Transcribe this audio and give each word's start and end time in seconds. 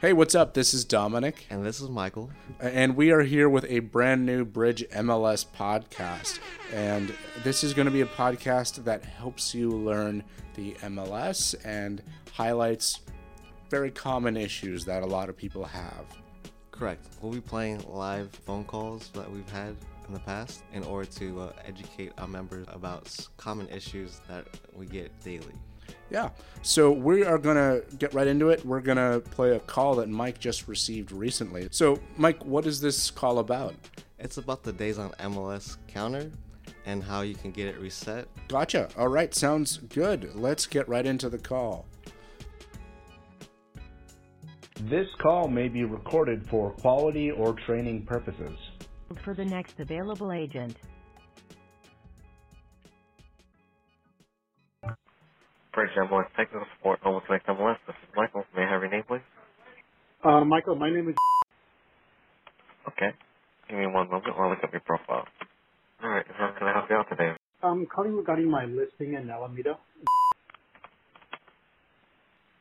Hey, 0.00 0.12
what's 0.12 0.36
up? 0.36 0.54
This 0.54 0.74
is 0.74 0.84
Dominic, 0.84 1.46
And 1.50 1.66
this 1.66 1.80
is 1.80 1.88
Michael. 1.88 2.30
and 2.60 2.94
we 2.94 3.10
are 3.10 3.22
here 3.22 3.48
with 3.48 3.64
a 3.64 3.80
brand 3.80 4.24
new 4.24 4.44
Bridge 4.44 4.84
MLS 4.92 5.44
podcast. 5.44 6.38
And 6.72 7.12
this 7.42 7.64
is 7.64 7.74
going 7.74 7.86
to 7.86 7.90
be 7.92 8.02
a 8.02 8.06
podcast 8.06 8.84
that 8.84 9.04
helps 9.04 9.54
you 9.54 9.70
learn 9.70 10.22
the 10.54 10.74
MLS 10.74 11.56
and 11.64 12.00
highlights 12.32 13.00
very 13.70 13.90
common 13.90 14.36
issues 14.36 14.84
that 14.84 15.02
a 15.02 15.06
lot 15.06 15.28
of 15.28 15.36
people 15.36 15.64
have. 15.64 16.06
Correct. 16.70 17.04
We'll 17.20 17.32
be 17.32 17.40
playing 17.40 17.84
live 17.88 18.30
phone 18.30 18.64
calls 18.64 19.08
that 19.14 19.28
we've 19.30 19.50
had 19.50 19.74
in 20.06 20.14
the 20.14 20.20
past 20.20 20.62
in 20.72 20.84
order 20.84 21.10
to 21.10 21.40
uh, 21.40 21.52
educate 21.66 22.12
our 22.18 22.28
members 22.28 22.66
about 22.70 23.14
common 23.36 23.68
issues 23.68 24.20
that 24.28 24.46
we 24.72 24.86
get 24.86 25.10
daily. 25.24 25.54
Yeah. 26.10 26.30
So 26.62 26.90
we 26.90 27.24
are 27.24 27.38
going 27.38 27.56
to 27.56 27.84
get 27.96 28.14
right 28.14 28.26
into 28.26 28.50
it. 28.50 28.64
We're 28.64 28.80
going 28.80 28.96
to 28.98 29.20
play 29.30 29.54
a 29.54 29.60
call 29.60 29.94
that 29.96 30.08
Mike 30.08 30.38
just 30.38 30.68
received 30.68 31.12
recently. 31.12 31.68
So, 31.70 31.98
Mike, 32.16 32.44
what 32.44 32.66
is 32.66 32.80
this 32.80 33.10
call 33.10 33.38
about? 33.38 33.74
It's 34.18 34.38
about 34.38 34.62
the 34.62 34.72
days 34.72 34.98
on 34.98 35.10
MLS 35.12 35.76
counter 35.86 36.30
and 36.86 37.02
how 37.02 37.20
you 37.20 37.34
can 37.34 37.52
get 37.52 37.68
it 37.68 37.78
reset. 37.78 38.26
Gotcha. 38.48 38.88
All 38.96 39.08
right. 39.08 39.34
Sounds 39.34 39.78
good. 39.78 40.34
Let's 40.34 40.66
get 40.66 40.88
right 40.88 41.04
into 41.06 41.28
the 41.28 41.38
call. 41.38 41.86
This 44.82 45.08
call 45.20 45.48
may 45.48 45.68
be 45.68 45.84
recorded 45.84 46.48
for 46.48 46.70
quality 46.70 47.30
or 47.30 47.54
training 47.66 48.06
purposes. 48.06 48.56
for 49.24 49.34
the 49.34 49.44
next 49.44 49.80
available 49.80 50.32
agent. 50.32 50.76
Bridge 55.78 55.94
MLS 56.10 56.26
Technical 56.36 56.66
Support, 56.76 57.00
Almost 57.06 57.26
Connect 57.28 57.46
MLS. 57.46 57.78
This 57.86 57.94
is 58.02 58.10
Michael. 58.16 58.42
May 58.56 58.64
I 58.64 58.70
have 58.74 58.82
your 58.82 58.90
name, 58.90 59.04
please? 59.06 59.22
Uh, 60.24 60.44
Michael, 60.44 60.76
my 60.76 60.90
name 60.90 61.08
is. 61.10 61.16
Okay. 62.88 63.12
Give 63.68 63.78
me 63.78 63.86
one 63.86 64.10
moment 64.10 64.36
while 64.36 64.48
I 64.48 64.50
look 64.52 64.64
up 64.64 64.72
your 64.72 64.82
profile. 64.82 65.26
All 66.02 66.10
right. 66.10 66.26
How 66.28 66.54
can 66.58 66.68
I 66.68 66.74
help 66.74 66.90
you 66.90 66.96
out 66.96 67.06
today? 67.10 67.32
I'm 67.62 67.86
calling 67.86 68.16
regarding 68.16 68.50
my 68.50 68.66
listing 68.66 69.14
in 69.14 69.30
Alameda. 69.30 69.80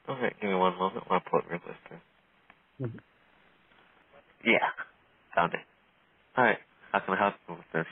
Okay. 0.10 0.36
Give 0.42 0.52
me 0.52 0.56
one 0.58 0.78
moment 0.78 1.06
while 1.10 1.22
I 1.26 1.30
pull 1.30 1.40
up 1.40 1.46
your 1.50 1.60
listing. 1.60 2.02
Mhm. 2.82 3.02
Yeah. 4.46 4.70
Found 5.36 5.54
it. 5.56 5.66
All 6.38 6.46
right. 6.46 6.60
How 6.92 7.00
can 7.02 7.16
I 7.16 7.20
help 7.20 7.36
you 7.50 7.56
with 7.56 7.66
this? 7.74 7.88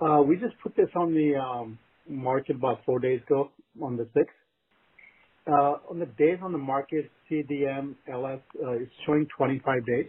Uh, 0.00 0.22
we 0.22 0.36
just 0.36 0.58
put 0.62 0.76
this 0.76 0.90
on 0.96 1.14
the 1.14 1.36
um, 1.36 1.80
market 2.08 2.56
about 2.56 2.84
four 2.86 3.00
days 3.00 3.22
ago 3.22 3.52
on 3.82 3.96
the 3.96 4.04
6th. 4.04 4.26
Uh, 5.46 5.78
on 5.90 5.98
the 5.98 6.06
days 6.06 6.38
on 6.42 6.52
the 6.52 6.58
market, 6.58 7.10
CDM 7.30 7.94
LS 8.12 8.40
uh, 8.62 8.72
is 8.72 8.88
showing 9.06 9.26
25 9.36 9.86
days. 9.86 10.06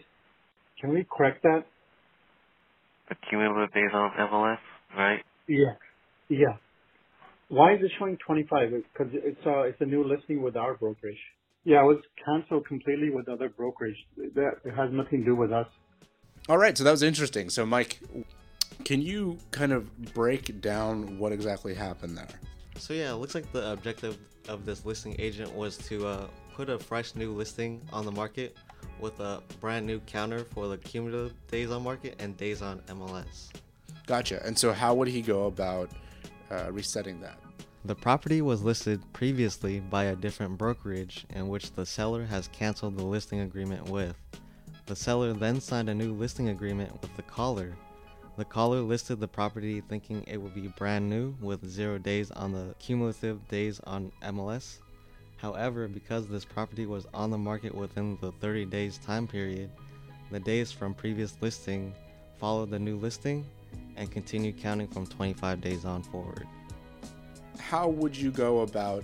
Can 0.82 0.92
we 0.92 1.06
correct 1.10 1.44
that? 1.44 1.64
The 3.08 3.16
cumulative 3.30 3.74
days 3.74 3.90
on 3.94 4.12
MLS, 4.20 4.58
right? 4.98 5.24
Yeah. 5.48 5.74
Yeah. 6.30 6.58
Why 7.48 7.74
is 7.74 7.80
it 7.82 7.92
showing 7.98 8.18
25? 8.26 8.70
Because 8.94 9.14
it's 9.14 9.40
uh, 9.46 9.62
it's 9.62 9.82
a 9.82 9.86
new 9.86 10.04
listing 10.04 10.44
with 10.44 10.56
our 10.56 10.76
brokerage. 10.76 11.18
Yeah, 11.64 11.82
it 11.82 11.86
was 11.86 11.98
canceled 12.24 12.68
completely 12.68 13.10
with 13.10 13.28
other 13.28 13.50
brokerage. 13.50 13.98
That 14.36 14.52
it 14.64 14.76
has 14.76 14.90
nothing 14.92 15.22
to 15.22 15.26
do 15.26 15.36
with 15.36 15.52
us. 15.52 15.68
All 16.48 16.58
right, 16.58 16.78
so 16.78 16.84
that 16.84 16.92
was 16.92 17.04
interesting. 17.04 17.50
So, 17.50 17.66
Mike, 17.66 18.00
can 18.86 19.02
you 19.02 19.38
kind 19.52 19.72
of 19.72 20.14
break 20.14 20.62
down 20.62 21.20
what 21.20 21.32
exactly 21.32 21.76
happened 21.76 22.18
there? 22.18 22.40
So, 22.80 22.94
yeah, 22.94 23.12
it 23.12 23.16
looks 23.16 23.36
like 23.36 23.52
the 23.52 23.72
objective 23.72 24.18
of 24.48 24.66
this 24.66 24.86
listing 24.86 25.16
agent 25.20 25.54
was 25.54 25.78
to 25.78 26.08
uh, 26.08 26.28
put 26.56 26.70
a 26.70 26.80
fresh 26.80 27.14
new 27.14 27.34
listing 27.34 27.82
on 27.92 28.06
the 28.06 28.12
market 28.12 28.58
with 29.00 29.20
a 29.20 29.44
brand 29.60 29.86
new 29.86 30.00
counter 30.02 30.46
for 30.46 30.68
the 30.68 30.78
cumulative 30.78 31.34
days 31.48 31.72
on 31.72 31.84
market 31.84 32.16
and 32.20 32.36
days 32.38 32.62
on 32.62 32.80
MLS. 32.88 33.50
Gotcha. 34.08 34.42
And 34.46 34.58
so, 34.58 34.74
how 34.74 34.96
would 34.96 35.10
he 35.10 35.22
go 35.22 35.46
about 35.46 35.92
uh, 36.50 36.72
resetting 36.72 37.20
that? 37.22 37.38
The 37.86 37.96
property 37.96 38.42
was 38.42 38.64
listed 38.64 39.02
previously 39.14 39.80
by 39.80 40.06
a 40.06 40.16
different 40.16 40.58
brokerage 40.58 41.26
in 41.30 41.48
which 41.48 41.74
the 41.74 41.86
seller 41.86 42.26
has 42.26 42.48
canceled 42.50 42.98
the 42.98 43.06
listing 43.06 43.42
agreement 43.42 43.88
with. 43.90 44.16
The 44.86 44.96
seller 44.96 45.34
then 45.34 45.62
signed 45.62 45.90
a 45.90 45.94
new 45.94 46.14
listing 46.14 46.50
agreement 46.50 46.92
with 47.02 47.16
the 47.16 47.24
caller. 47.24 47.74
The 48.40 48.46
caller 48.46 48.80
listed 48.80 49.20
the 49.20 49.28
property 49.28 49.82
thinking 49.82 50.24
it 50.26 50.38
would 50.38 50.56
be 50.56 50.70
brand 50.78 51.10
new 51.10 51.36
with 51.42 51.70
zero 51.70 51.98
days 51.98 52.32
on 52.32 52.54
the 52.54 52.74
cumulative 52.80 53.46
days 53.50 53.82
on 53.82 54.14
MLS. 54.24 54.78
However, 55.36 55.90
because 55.90 56.26
this 56.26 56.46
property 56.46 56.86
was 56.86 57.06
on 57.14 57.32
the 57.32 57.38
market 57.38 57.76
within 57.76 58.18
the 58.22 58.32
30 58.32 58.64
days 58.68 58.98
time 59.00 59.28
period, 59.28 59.70
the 60.32 60.40
days 60.40 60.72
from 60.72 60.94
previous 60.94 61.36
listing 61.42 61.94
followed 62.38 62.70
the 62.70 62.80
new 62.80 62.96
listing 62.96 63.46
and 63.98 64.10
continued 64.10 64.58
counting 64.58 64.88
from 64.88 65.06
25 65.06 65.60
days 65.60 65.84
on 65.84 66.02
forward. 66.02 66.48
How 67.58 67.90
would 67.90 68.16
you 68.16 68.32
go 68.32 68.62
about 68.62 69.04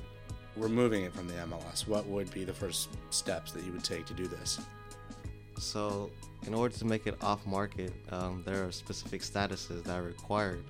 removing 0.56 1.04
it 1.04 1.14
from 1.14 1.28
the 1.28 1.34
MLS? 1.34 1.86
What 1.90 2.08
would 2.08 2.32
be 2.32 2.46
the 2.46 2.54
first 2.54 2.88
steps 3.10 3.52
that 3.52 3.66
you 3.66 3.74
would 3.74 3.84
take 3.84 4.06
to 4.06 4.14
do 4.14 4.28
this? 4.28 4.62
So, 5.60 6.10
in 6.48 6.54
order 6.54 6.76
to 6.78 6.86
make 6.86 7.08
it 7.08 7.16
off 7.24 7.46
market, 7.46 7.92
um, 8.12 8.44
there 8.46 8.66
are 8.66 8.72
specific 8.72 9.22
statuses 9.22 9.84
that 9.84 9.98
are 9.98 10.04
required, 10.04 10.64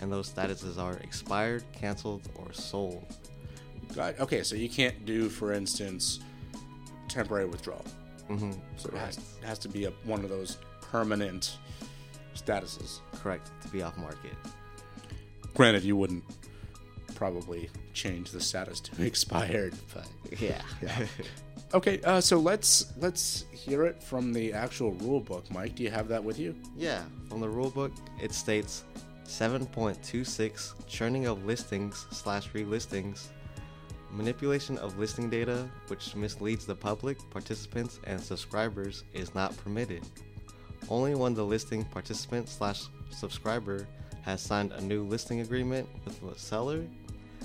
and 0.00 0.10
those 0.12 0.30
statuses 0.30 0.78
are 0.78 0.94
expired, 0.98 1.62
canceled, 1.72 2.22
or 2.36 2.52
sold. 2.52 3.04
Got- 3.94 4.18
Okay, 4.20 4.42
so 4.42 4.54
you 4.56 4.68
can't 4.68 5.04
do, 5.06 5.28
for 5.28 5.52
instance, 5.52 6.20
temporary 7.08 7.46
withdrawal. 7.46 7.84
Mm-hmm. 8.28 8.52
So 8.76 8.88
it 8.88 8.94
has, 8.96 9.18
it 9.18 9.44
has 9.46 9.58
to 9.60 9.68
be 9.68 9.84
a, 9.84 9.90
one 10.04 10.22
of 10.24 10.30
those 10.30 10.58
permanent 10.80 11.58
statuses. 12.34 13.00
Correct 13.22 13.50
to 13.62 13.68
be 13.68 13.82
off 13.82 13.96
market. 13.98 14.32
Granted, 15.54 15.82
you 15.84 15.96
wouldn't 15.96 16.24
probably 17.14 17.68
change 17.92 18.30
the 18.30 18.40
status 18.40 18.80
to 18.80 19.02
expired, 19.04 19.74
but 19.94 20.08
Yeah. 20.40 20.62
Yeah. 20.82 21.06
okay. 21.74 22.00
Uh, 22.02 22.20
so 22.20 22.38
let's 22.38 22.92
let's 22.98 23.44
hear 23.52 23.84
it 23.84 24.02
from 24.02 24.32
the 24.32 24.52
actual 24.52 24.92
rule 24.92 25.20
book. 25.20 25.44
Mike, 25.50 25.74
do 25.74 25.82
you 25.82 25.90
have 25.90 26.08
that 26.08 26.22
with 26.22 26.38
you? 26.38 26.54
yeah. 26.76 27.02
From 27.28 27.40
the 27.40 27.48
rule 27.48 27.70
book 27.70 27.92
it 28.20 28.32
states 28.32 28.84
7.26 29.26 30.74
churning 30.86 31.26
of 31.26 31.44
listings 31.46 32.06
slash 32.10 32.50
relistings, 32.50 33.28
manipulation 34.10 34.76
of 34.78 34.98
listing 34.98 35.30
data 35.30 35.68
which 35.86 36.14
misleads 36.14 36.66
the 36.66 36.74
public, 36.74 37.18
participants, 37.30 37.98
and 38.04 38.20
subscribers 38.20 39.04
is 39.14 39.34
not 39.34 39.56
permitted. 39.56 40.02
Only 40.90 41.14
when 41.14 41.32
the 41.32 41.44
listing 41.44 41.84
participant 41.84 42.48
slash 42.48 42.82
subscriber 43.10 43.86
has 44.22 44.40
signed 44.40 44.72
a 44.72 44.80
new 44.80 45.04
listing 45.04 45.40
agreement 45.40 45.88
with 46.04 46.20
the 46.20 46.38
seller 46.38 46.84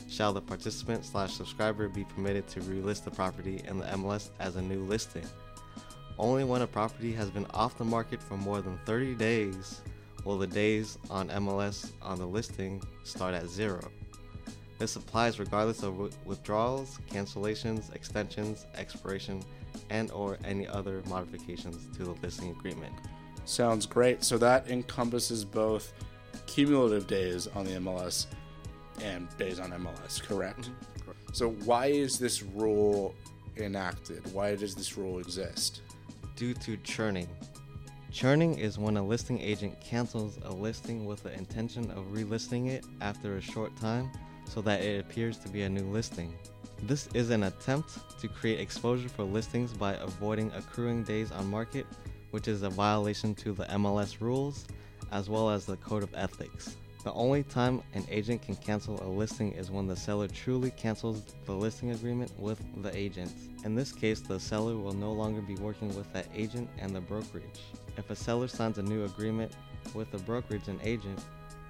shall 0.09 0.33
the 0.33 0.41
participant 0.41 1.05
slash 1.05 1.33
subscriber 1.33 1.87
be 1.87 2.03
permitted 2.03 2.47
to 2.47 2.59
relist 2.61 3.03
the 3.03 3.11
property 3.11 3.61
in 3.67 3.77
the 3.79 3.85
MLS 3.85 4.29
as 4.39 4.55
a 4.55 4.61
new 4.61 4.83
listing. 4.83 5.25
Only 6.19 6.43
when 6.43 6.61
a 6.61 6.67
property 6.67 7.13
has 7.13 7.29
been 7.29 7.45
off 7.53 7.77
the 7.77 7.85
market 7.85 8.21
for 8.21 8.37
more 8.37 8.61
than 8.61 8.79
30 8.85 9.15
days 9.15 9.81
will 10.23 10.37
the 10.37 10.47
days 10.47 10.97
on 11.09 11.29
MLS 11.29 11.91
on 12.01 12.17
the 12.17 12.25
listing 12.25 12.81
start 13.03 13.33
at 13.33 13.47
zero. 13.47 13.81
This 14.79 14.95
applies 14.95 15.39
regardless 15.39 15.83
of 15.83 15.93
wi- 15.93 16.11
withdrawals, 16.25 16.99
cancellations, 17.09 17.93
extensions, 17.95 18.65
expiration, 18.75 19.41
and 19.89 20.11
or 20.11 20.37
any 20.43 20.67
other 20.67 21.01
modifications 21.07 21.87
to 21.97 22.03
the 22.03 22.11
listing 22.21 22.49
agreement. 22.51 22.93
Sounds 23.45 23.85
great. 23.85 24.23
So 24.23 24.37
that 24.37 24.69
encompasses 24.69 25.45
both 25.45 25.93
cumulative 26.45 27.07
days 27.07 27.47
on 27.47 27.65
the 27.65 27.71
MLS 27.71 28.27
and 29.01 29.27
days 29.37 29.59
on 29.59 29.71
MLS, 29.71 30.21
correct? 30.21 30.69
Mm-hmm. 30.69 31.11
So 31.33 31.51
why 31.65 31.87
is 31.87 32.19
this 32.19 32.43
rule 32.43 33.15
enacted? 33.57 34.31
Why 34.33 34.55
does 34.55 34.75
this 34.75 34.97
rule 34.97 35.19
exist? 35.19 35.81
due 36.37 36.53
to 36.53 36.77
churning. 36.77 37.27
Churning 38.11 38.57
is 38.57 38.77
when 38.77 38.95
a 38.95 39.03
listing 39.03 39.41
agent 39.41 39.79
cancels 39.81 40.37
a 40.43 40.51
listing 40.51 41.05
with 41.05 41.23
the 41.23 41.33
intention 41.33 41.91
of 41.91 42.05
relisting 42.13 42.67
it 42.67 42.85
after 43.01 43.35
a 43.35 43.41
short 43.41 43.75
time 43.75 44.09
so 44.45 44.61
that 44.61 44.81
it 44.81 45.01
appears 45.01 45.37
to 45.39 45.49
be 45.49 45.63
a 45.63 45.69
new 45.69 45.83
listing. 45.91 46.33
This 46.83 47.09
is 47.15 47.31
an 47.31 47.43
attempt 47.43 47.97
to 48.21 48.27
create 48.27 48.59
exposure 48.59 49.09
for 49.09 49.23
listings 49.23 49.73
by 49.73 49.95
avoiding 49.95 50.51
accruing 50.51 51.03
days 51.03 51.31
on 51.31 51.49
market, 51.49 51.87
which 52.31 52.47
is 52.47 52.61
a 52.61 52.69
violation 52.69 53.33
to 53.35 53.51
the 53.51 53.65
MLS 53.65 54.21
rules 54.21 54.67
as 55.11 55.29
well 55.29 55.49
as 55.49 55.65
the 55.65 55.77
Code 55.77 56.03
of 56.03 56.13
Ethics. 56.13 56.77
The 57.07 57.13
only 57.13 57.43
time 57.43 57.81
an 57.93 58.05
agent 58.11 58.41
can 58.41 58.57
cancel 58.57 59.01
a 59.01 59.07
listing 59.07 59.53
is 59.53 59.71
when 59.71 59.87
the 59.87 59.95
seller 59.95 60.27
truly 60.27 60.71
cancels 60.71 61.23
the 61.45 61.53
listing 61.53 61.91
agreement 61.91 62.37
with 62.37 62.59
the 62.83 62.93
agent. 62.93 63.31
In 63.63 63.75
this 63.75 63.93
case, 63.93 64.19
the 64.19 64.37
seller 64.37 64.75
will 64.75 64.91
no 64.91 65.13
longer 65.13 65.39
be 65.39 65.55
working 65.55 65.87
with 65.95 66.11
that 66.11 66.27
agent 66.35 66.69
and 66.77 66.93
the 66.93 66.99
brokerage. 66.99 67.61
If 67.95 68.09
a 68.09 68.15
seller 68.17 68.49
signs 68.49 68.77
a 68.77 68.81
new 68.81 69.05
agreement 69.05 69.53
with 69.93 70.11
the 70.11 70.17
brokerage 70.17 70.67
and 70.67 70.81
agent, 70.83 71.17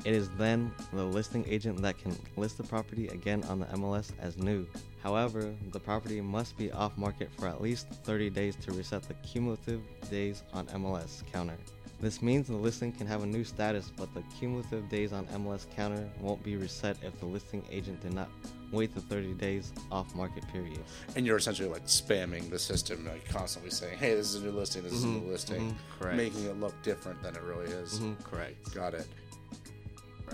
It 0.06 0.14
is 0.14 0.30
then 0.38 0.72
the 0.94 1.04
listing 1.04 1.44
agent 1.48 1.82
that 1.82 1.98
can 1.98 2.16
list 2.36 2.58
the 2.58 2.64
property 2.64 3.08
again 3.08 3.44
on 3.46 3.60
the 3.60 3.66
MLS 3.68 4.12
as 4.20 4.38
new. 4.38 4.68
However, 5.04 5.54
the 5.72 5.80
property 5.80 6.22
must 6.22 6.58
be 6.58 6.72
off 6.72 6.98
market 6.98 7.30
for 7.38 7.48
at 7.48 7.62
least 7.62 7.88
30 8.04 8.30
days 8.30 8.56
to 8.58 8.72
reset 8.72 9.04
the 9.04 9.16
cumulative 9.16 9.82
days 10.10 10.44
on 10.54 10.68
MLS 10.68 11.24
counter. 11.32 11.58
This 12.00 12.22
means 12.22 12.48
the 12.48 12.56
listing 12.56 12.92
can 12.92 13.08
have 13.08 13.24
a 13.24 13.26
new 13.26 13.44
status, 13.44 13.92
but 13.98 14.14
the 14.14 14.22
cumulative 14.40 14.88
days 14.88 15.14
on 15.14 15.26
MLS 15.28 15.66
counter 15.76 16.08
won't 16.22 16.44
be 16.44 16.56
reset 16.56 16.96
if 17.02 17.20
the 17.20 17.26
listing 17.26 17.64
agent 17.72 18.02
did 18.02 18.14
not 18.14 18.30
wait 18.72 18.94
the 18.94 19.02
30 19.02 19.34
days 19.34 19.72
off 19.92 20.14
market 20.14 20.48
period. 20.52 20.80
And 21.16 21.26
you're 21.26 21.38
essentially 21.38 21.70
like 21.70 21.86
spamming 21.86 22.52
the 22.52 22.60
system, 22.60 23.04
like 23.06 23.28
constantly 23.30 23.72
saying, 23.72 23.98
"Hey, 23.98 24.14
this 24.14 24.28
is 24.36 24.36
a 24.44 24.46
new 24.46 24.52
listing. 24.52 24.84
This 24.84 24.94
is 24.94 25.06
a 25.06 25.08
new 25.08 25.28
listing," 25.32 25.72
mhm, 25.72 25.76
correct. 26.00 26.18
making 26.18 26.46
it 26.46 26.60
look 26.60 26.80
different 26.84 27.22
than 27.24 27.36
it 27.36 27.42
really 27.42 27.66
is. 27.72 28.00
correct. 28.24 28.74
Got 28.76 28.94
it. 28.94 29.08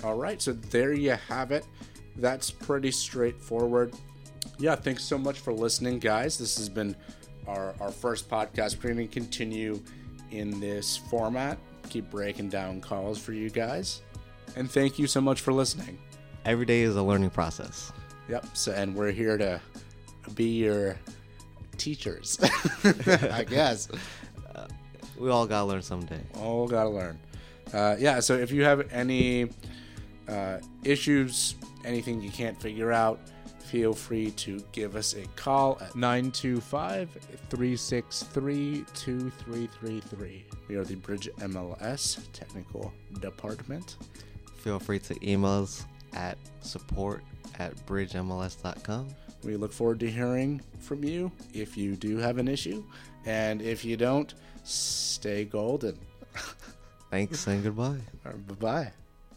All 0.04 0.15
right, 0.18 0.42
so 0.42 0.51
there 0.54 0.92
you 0.94 1.12
have 1.30 1.51
it. 1.51 1.65
That's 2.18 2.51
pretty 2.51 2.92
straightforward. 2.92 3.94
Yeah, 4.60 4.75
thanks 4.75 5.04
so 5.04 5.18
much 5.18 5.39
for 5.39 5.54
listening, 5.54 6.00
guys. 6.00 6.38
This 6.38 6.57
has 6.57 6.68
been 6.68 6.95
our, 7.48 7.74
our 7.80 7.92
first 7.92 8.30
podcast. 8.30 8.83
We're 8.83 8.94
going 8.94 9.07
to 9.07 9.13
continue 9.13 9.81
in 10.38 10.59
this 10.59 10.97
format, 10.97 11.57
keep 11.89 12.09
breaking 12.09 12.50
down 12.50 12.81
calls 12.81 13.19
for 13.19 13.33
you 13.33 13.50
guys. 13.50 14.01
And 14.56 14.69
thank 14.69 15.00
you 15.00 15.07
so 15.07 15.21
much 15.21 15.41
for 15.41 15.53
listening. 15.53 15.97
Every 16.45 16.65
day 16.65 16.81
is 16.81 16.95
a 16.95 17.03
learning 17.03 17.30
process. 17.31 17.91
Yep. 18.30 18.45
So, 18.53 18.71
and 18.71 18.95
we're 18.95 19.12
here 19.12 19.38
to 19.38 19.59
be 20.35 20.57
your 20.57 20.97
teachers, 21.77 22.39
I 22.83 23.44
guess. 23.50 23.89
We 25.18 25.30
all 25.30 25.45
gotta 25.45 25.65
learn 25.65 25.81
someday. 25.81 26.19
all 26.39 26.68
gotta 26.68 26.89
learn. 26.89 27.19
Uh, 27.74 27.95
yeah, 28.00 28.19
so 28.19 28.36
if 28.36 28.51
you 28.51 28.63
have 28.63 28.91
any 28.91 29.50
uh, 30.27 30.57
issues, 30.83 31.56
anything 31.86 32.21
you 32.21 32.29
can't 32.29 32.59
figure 32.62 32.91
out, 32.91 33.19
feel 33.74 33.92
free 33.92 34.30
to 34.30 34.64
give 34.72 34.96
us 34.96 35.16
a 35.16 35.25
call 35.36 35.80
at 35.81 35.96
925 35.96 37.10
363 37.50 38.86
2333. 38.94 40.46
We 40.68 40.75
are 40.75 40.84
the 40.84 40.94
Bridge 40.94 41.28
MLS 41.40 42.20
Technical 42.34 42.94
Department. 43.20 43.98
Feel 44.58 44.78
free 44.78 45.00
to 45.00 45.28
email 45.28 45.64
us 45.64 45.88
at 46.14 46.38
support 46.62 47.24
at 47.58 47.75
bridgemls.com. 47.88 49.08
We 49.44 49.56
look 49.56 49.74
forward 49.74 50.00
to 50.02 50.12
hearing 50.12 50.62
from 50.78 51.04
you 51.04 51.31
if 51.56 51.75
you 51.75 51.96
do 51.96 52.18
have 52.18 52.38
an 52.38 52.48
issue. 52.48 52.84
And 53.25 53.60
if 53.60 53.84
you 53.84 53.98
don't, 53.98 54.36
stay 54.64 55.46
golden. 55.46 55.98
Thanks 57.10 57.48
and 57.48 57.64
goodbye. 57.64 58.02
Bye 58.24 58.34
bye. 58.60 58.92